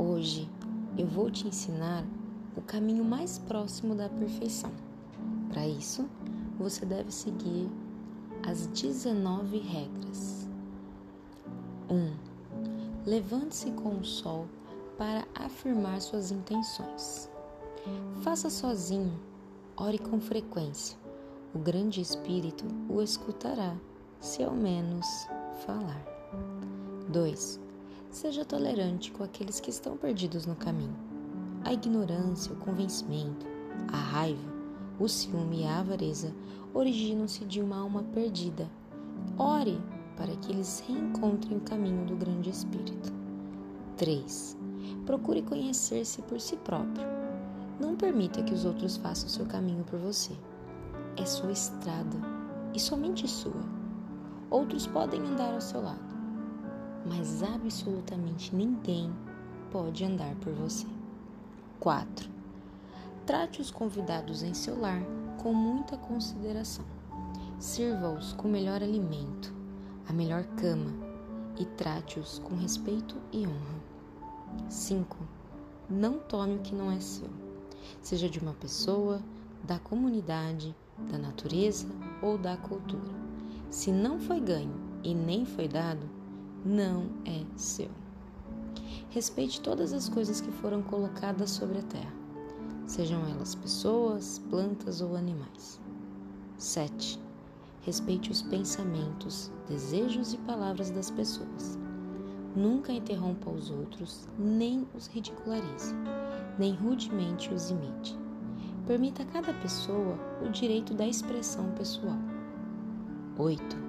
[0.00, 0.48] Hoje
[0.96, 2.04] eu vou te ensinar
[2.56, 4.70] o caminho mais próximo da perfeição.
[5.48, 6.08] Para isso,
[6.56, 7.68] você deve seguir
[8.48, 10.48] as 19 regras.
[11.90, 11.94] 1.
[11.96, 12.12] Um,
[13.04, 14.46] Levante-se com o sol
[14.96, 17.28] para afirmar suas intenções.
[18.22, 19.18] Faça sozinho,
[19.76, 20.96] ore com frequência.
[21.52, 23.74] O grande espírito o escutará,
[24.20, 25.26] se ao menos
[25.66, 26.04] falar.
[27.08, 27.67] 2.
[28.10, 30.96] Seja tolerante com aqueles que estão perdidos no caminho.
[31.64, 33.46] A ignorância, o convencimento,
[33.92, 34.52] a raiva,
[34.98, 36.34] o ciúme e a avareza
[36.72, 38.68] originam-se de uma alma perdida.
[39.36, 39.78] Ore
[40.16, 43.12] para que eles reencontrem o caminho do grande Espírito.
[43.96, 44.56] 3.
[45.04, 47.06] Procure conhecer-se por si próprio.
[47.78, 50.32] Não permita que os outros façam seu caminho por você.
[51.16, 52.16] É sua estrada
[52.74, 53.62] e somente sua.
[54.50, 56.07] Outros podem andar ao seu lado,
[57.06, 59.12] mas absolutamente ninguém
[59.70, 60.86] pode andar por você.
[61.80, 62.28] 4.
[63.26, 65.02] Trate os convidados em seu lar
[65.42, 66.84] com muita consideração.
[67.58, 69.54] Sirva-os com o melhor alimento,
[70.08, 70.92] a melhor cama
[71.58, 74.68] e trate-os com respeito e honra.
[74.68, 75.16] 5.
[75.90, 77.28] Não tome o que não é seu,
[78.00, 79.20] seja de uma pessoa,
[79.64, 80.74] da comunidade,
[81.10, 81.86] da natureza
[82.22, 83.12] ou da cultura.
[83.70, 86.17] Se não foi ganho e nem foi dado,
[86.64, 87.90] não é seu.
[89.10, 92.12] Respeite todas as coisas que foram colocadas sobre a terra,
[92.86, 95.80] sejam elas pessoas, plantas ou animais.
[96.58, 97.18] 7.
[97.82, 101.78] Respeite os pensamentos, desejos e palavras das pessoas.
[102.54, 105.94] Nunca interrompa os outros, nem os ridicularize,
[106.58, 108.18] nem rudemente os imite.
[108.86, 112.18] Permita a cada pessoa o direito da expressão pessoal.
[113.38, 113.87] 8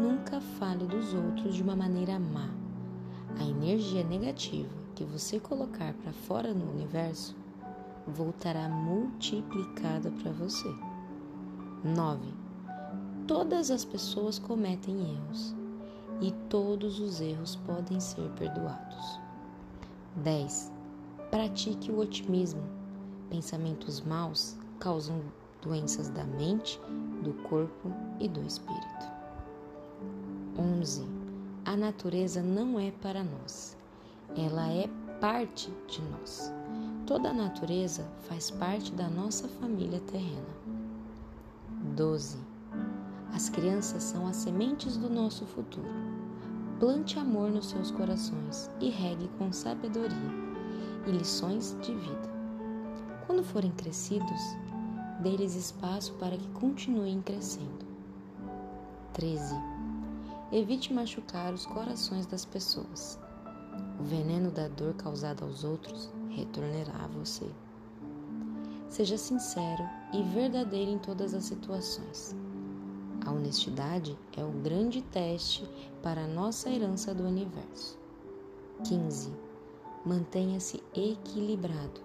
[0.00, 2.48] Nunca fale dos outros de uma maneira má.
[3.40, 7.36] A energia negativa que você colocar para fora no universo
[8.06, 10.72] voltará multiplicada para você.
[11.84, 12.32] 9.
[13.26, 15.54] Todas as pessoas cometem erros
[16.20, 19.20] e todos os erros podem ser perdoados.
[20.16, 20.72] 10.
[21.28, 22.62] Pratique o otimismo.
[23.28, 25.20] Pensamentos maus causam
[25.60, 26.80] doenças da mente,
[27.22, 29.17] do corpo e do espírito.
[30.58, 31.06] 11.
[31.64, 33.76] A natureza não é para nós,
[34.36, 34.88] ela é
[35.20, 36.52] parte de nós.
[37.06, 40.58] Toda a natureza faz parte da nossa família terrena.
[41.94, 42.38] 12.
[43.32, 45.88] As crianças são as sementes do nosso futuro.
[46.80, 50.32] Plante amor nos seus corações e regue com sabedoria
[51.06, 52.30] e lições de vida.
[53.26, 54.40] Quando forem crescidos,
[55.20, 57.86] dê-lhes espaço para que continuem crescendo.
[59.12, 59.54] 13
[60.50, 63.18] Evite machucar os corações das pessoas.
[64.00, 67.46] O veneno da dor causada aos outros retornará a você.
[68.88, 72.34] Seja sincero e verdadeiro em todas as situações.
[73.26, 75.68] A honestidade é o grande teste
[76.02, 77.98] para a nossa herança do universo.
[78.84, 79.30] 15.
[80.02, 82.00] Mantenha-se equilibrado.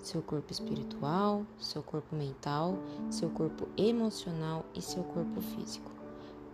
[0.00, 2.76] Seu corpo espiritual, seu corpo mental,
[3.08, 5.90] seu corpo emocional e seu corpo físico.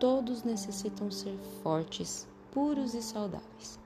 [0.02, 3.78] Todos necessitam ser fortes, puros e saudáveis.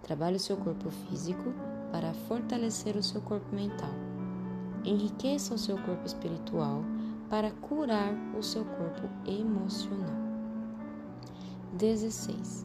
[0.00, 1.52] Trabalhe o seu corpo físico
[1.90, 3.90] para fortalecer o seu corpo mental.
[4.84, 6.84] Enriqueça o seu corpo espiritual
[7.28, 10.14] para curar o seu corpo emocional.
[11.72, 12.64] 16.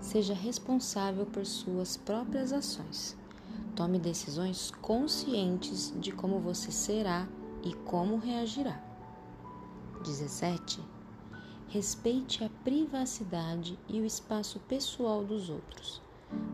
[0.00, 3.14] Seja responsável por suas próprias ações.
[3.76, 7.28] Tome decisões conscientes de como você será
[7.62, 8.82] e como reagirá.
[10.02, 11.01] 17
[11.72, 16.02] Respeite a privacidade e o espaço pessoal dos outros.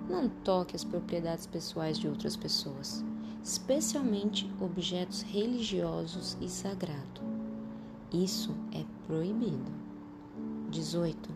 [0.09, 3.05] Não toque as propriedades pessoais de outras pessoas,
[3.43, 7.21] especialmente objetos religiosos e sagrados.
[8.12, 9.73] Isso é proibido.
[10.71, 11.29] 18.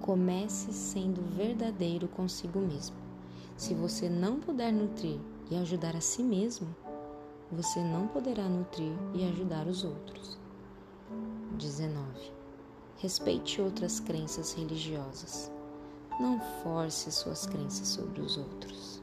[0.00, 2.94] Comece sendo verdadeiro consigo mesmo.
[3.56, 5.18] Se você não puder nutrir
[5.50, 6.68] e ajudar a si mesmo,
[7.50, 10.38] você não poderá nutrir e ajudar os outros.
[11.58, 12.37] 19.
[13.00, 15.52] Respeite outras crenças religiosas.
[16.18, 19.00] Não force suas crenças sobre os outros.